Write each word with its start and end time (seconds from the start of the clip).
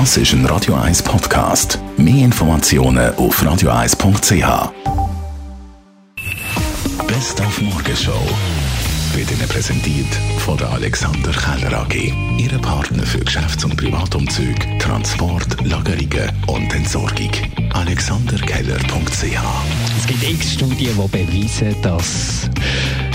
Das 0.00 0.16
ist 0.16 0.32
ein 0.32 0.44
Radio 0.46 0.74
1 0.74 1.04
Podcast. 1.04 1.78
Mehr 1.96 2.24
Informationen 2.24 3.14
auf 3.14 3.40
radio1.ch. 3.40 4.72
Best 7.06 7.40
auf 7.40 7.60
Morgenshow 7.60 8.20
wird 9.14 9.30
Ihnen 9.30 9.48
präsentiert 9.48 10.12
von 10.40 10.56
der 10.58 10.68
Alexander 10.70 11.30
Keller 11.30 11.78
AG. 11.78 12.12
Ihre 12.38 12.58
Partner 12.58 13.04
für 13.04 13.20
Geschäfts- 13.20 13.64
und 13.64 13.76
Privatumzug, 13.76 14.56
Transport, 14.80 15.64
Lagerungen 15.64 16.28
und 16.48 16.74
Entsorgung. 16.74 17.30
AlexanderKeller.ch 17.72 19.38
Es 19.96 20.06
gibt 20.08 20.28
x 20.28 20.54
Studien, 20.54 20.90
die 20.96 21.08
beweisen, 21.08 21.76
dass 21.82 22.50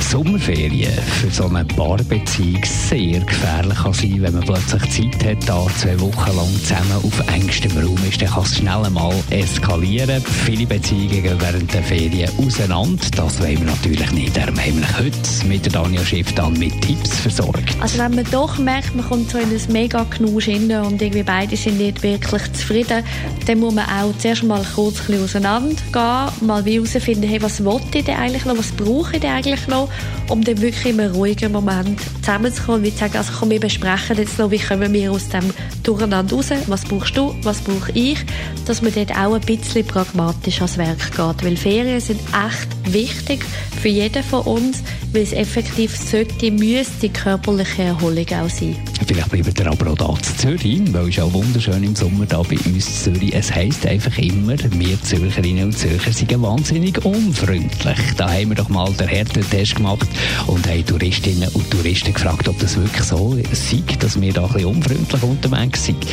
Sommerferien 0.10 0.92
für 1.22 1.30
so 1.30 1.46
eine 1.46 1.64
Paarbeziehung 1.66 2.64
sehr 2.66 3.20
gefährlich 3.20 3.78
kann 3.78 3.94
sein 3.94 4.20
wenn 4.24 4.34
man 4.34 4.44
plötzlich 4.44 5.14
Zeit 5.14 5.24
hat, 5.24 5.48
da 5.48 5.68
zwei 5.78 6.00
Wochen 6.00 6.36
lang 6.36 6.52
zusammen 6.64 7.04
auf 7.04 7.20
engstem 7.32 7.78
Raum 7.78 8.00
ist, 8.10 8.20
dann 8.20 8.30
kann 8.30 8.44
es 8.44 8.58
schnell 8.58 8.86
einmal 8.86 9.14
eskalieren. 9.30 10.24
Viele 10.46 10.66
Beziehungen 10.66 11.22
gehen 11.22 11.38
während 11.40 11.72
der 11.72 11.84
Ferien 11.84 12.28
auseinander. 12.40 13.06
Das 13.16 13.40
wollen 13.40 13.60
wir 13.60 13.68
natürlich 13.68 14.12
nicht. 14.12 14.36
Darum 14.36 14.58
haben 14.58 14.80
wir 14.80 14.98
heute 14.98 15.48
mit 15.48 15.76
Daniel 15.76 16.04
Schiff 16.04 16.34
dann 16.34 16.54
mit 16.54 16.82
Tipps 16.82 17.16
versorgt. 17.18 17.78
Also 17.80 18.00
wenn 18.00 18.16
man 18.16 18.26
doch 18.32 18.58
merkt, 18.58 18.96
man 18.96 19.08
kommt 19.08 19.30
so 19.30 19.38
in 19.38 19.50
ein 19.50 19.62
mega 19.72 20.06
Knusch 20.06 20.48
und 20.48 21.00
irgendwie 21.00 21.24
beide 21.24 21.56
sind 21.56 21.78
nicht 21.78 22.02
wirklich 22.02 22.52
zufrieden, 22.54 23.04
dann 23.46 23.60
muss 23.60 23.76
man 23.76 23.86
auch 23.86 24.18
zuerst 24.18 24.42
mal 24.42 24.66
kurz 24.74 25.02
ein 25.02 25.06
bisschen 25.06 25.24
auseinandergehen, 25.24 26.48
mal 26.48 26.66
herausfinden, 26.66 27.30
hey, 27.30 27.40
was 27.44 27.64
will 27.64 27.80
ich 27.94 28.06
denn 28.06 28.16
eigentlich 28.16 28.46
noch, 28.46 28.58
was 28.58 28.72
brauche 28.72 29.14
ich 29.14 29.22
denn 29.22 29.32
eigentlich 29.32 29.68
noch 29.68 29.88
um 30.30 30.44
dann 30.44 30.62
wirklich 30.62 30.94
in 30.94 31.00
einem 31.00 31.14
ruhigen 31.14 31.52
Moment 31.52 32.00
zusammenzukommen 32.22 32.86
und 32.86 32.92
zu 32.92 32.98
sagen, 32.98 33.18
also 33.18 33.34
komm, 33.40 33.50
wir 33.50 33.60
besprechen 33.60 34.18
jetzt 34.18 34.38
noch, 34.38 34.52
wie 34.52 34.60
kommen 34.60 34.94
wir 34.94 35.12
aus 35.12 35.30
dem 35.30 35.52
Durcheinander 35.84 36.36
raus, 36.36 36.50
was 36.68 36.86
brauchst 36.86 37.18
du, 37.18 37.36
was 37.44 37.62
brauche 37.62 37.92
ich, 37.94 38.20
dass 38.66 38.82
man 38.82 38.94
dort 38.94 39.12
auch 39.12 39.34
ein 39.34 39.42
bisschen 39.42 39.86
pragmatisch 39.86 40.58
ans 40.58 40.78
Werk 40.78 41.12
geht, 41.12 41.46
weil 41.46 41.58
Ferien 41.58 42.00
sind 42.00 42.20
echt 42.22 42.79
wichtig 42.94 43.46
für 43.82 43.88
jeden 43.88 44.24
von 44.24 44.42
uns, 44.42 44.84
weil 45.14 45.24
es 45.24 45.34
effektiv 45.34 45.96
sollte, 45.96 46.52
müsste 46.52 47.10
körperliche 47.10 47.84
Erholung 47.84 48.26
auch 48.28 48.50
sein. 48.50 48.76
Vielleicht 49.08 49.30
bleiben 49.32 49.58
wir 49.58 49.68
aber 49.68 49.92
auch 49.92 49.96
da 49.96 50.22
zu 50.22 50.36
Zürich, 50.38 50.82
weil 50.94 51.10
es 51.10 51.20
auch 51.20 51.34
wunderschön 51.34 51.84
im 51.84 51.96
Sommer 51.96 52.26
da 52.26 52.42
bei 52.44 52.58
uns 52.58 52.66
in 52.66 52.82
Zürich. 52.82 53.34
Es 53.34 53.54
heisst 53.54 53.86
einfach 53.88 54.16
immer, 54.18 54.56
wir 54.58 55.02
Zürcherinnen 55.02 55.66
und 55.66 55.78
Zürcher 55.78 56.12
sind 56.12 56.42
wahnsinnig 56.42 57.04
unfreundlich. 57.04 57.98
Da 58.18 58.32
haben 58.32 58.50
wir 58.50 58.56
doch 58.56 58.70
mal 58.70 58.92
den 58.94 59.08
Härtetest 59.08 59.76
gemacht 59.76 60.08
und 60.48 60.68
haben 60.68 60.86
Touristinnen 60.86 61.50
und 61.50 61.72
Touristen 61.72 62.14
gefragt, 62.14 62.48
ob 62.48 62.60
das 62.60 62.76
wirklich 62.78 63.04
so 63.04 63.36
sei, 63.52 63.84
dass 64.00 64.20
wir 64.20 64.34
da 64.34 64.46
ein 64.46 64.54
bisschen 64.54 64.66
unfreundlich 64.68 65.24
unterwegs 65.24 65.86
sind. 65.86 66.06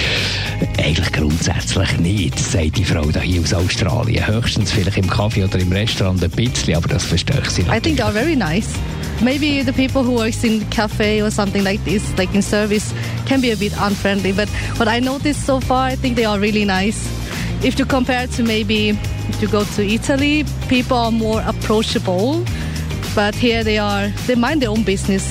Eigentlich 0.78 1.12
grundsätzlich 1.12 1.98
nicht, 1.98 2.38
sagt 2.38 2.78
die 2.78 2.84
Frau 2.84 3.04
da 3.10 3.20
hier 3.20 3.42
aus 3.42 3.52
Australien. 3.52 4.26
Höchstens 4.26 4.72
vielleicht 4.72 4.98
im 4.98 5.08
Kaffee 5.08 5.44
oder 5.44 5.58
im 5.58 5.72
Restaurant 5.72 6.22
ein 6.22 6.30
bisschen, 6.30 6.65
aber 6.74 6.88
das 6.88 7.04
verstehe 7.04 7.40
ich 7.42 7.50
sie 7.50 7.62
I 7.62 7.80
think 7.80 7.96
they 7.96 8.02
are 8.02 8.12
very 8.12 8.36
nice. 8.36 8.68
Maybe 9.22 9.62
the 9.62 9.72
people 9.72 10.02
who 10.02 10.12
works 10.12 10.44
in 10.44 10.68
cafe 10.70 11.22
or 11.22 11.30
something 11.30 11.64
like 11.64 11.82
this, 11.84 12.02
like 12.18 12.34
in 12.34 12.42
service, 12.42 12.92
can 13.26 13.40
be 13.40 13.50
a 13.50 13.56
bit 13.56 13.72
unfriendly. 13.80 14.32
But 14.32 14.48
what 14.78 14.88
I 14.88 15.00
noticed 15.00 15.46
so 15.46 15.58
far, 15.60 15.86
I 15.86 15.96
think 15.96 16.16
they 16.16 16.26
are 16.26 16.38
really 16.38 16.64
nice. 16.66 17.08
If 17.62 17.78
you 17.78 17.86
compare 17.86 18.26
to 18.26 18.42
maybe 18.42 18.90
if 19.28 19.40
you 19.40 19.48
go 19.48 19.64
to 19.64 19.82
Italy, 19.82 20.44
people 20.68 20.96
are 20.96 21.10
more 21.10 21.42
approachable. 21.46 22.44
But 23.14 23.34
here 23.34 23.64
they 23.64 23.78
are, 23.78 24.08
they 24.26 24.34
mind 24.34 24.60
their 24.60 24.70
own 24.70 24.84
business. 24.84 25.24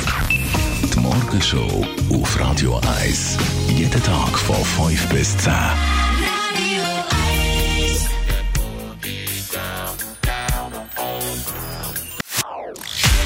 Die 0.92 1.00
Morgenshow 1.00 1.86
auf 2.12 2.40
Radio 2.40 2.82
1. 3.02 3.38
Jeden 3.70 4.04
Tag 4.04 4.38
von 4.38 4.64
5 4.90 5.10
bis 5.10 5.38
10. 5.38 5.52